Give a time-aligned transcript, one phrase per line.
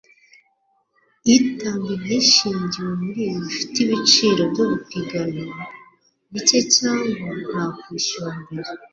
[1.35, 5.57] itanga ibyishingiwe muribi bifite ibiciro byo gupiganwa
[5.99, 8.69] & bike cyangwa nta kwishyura mbere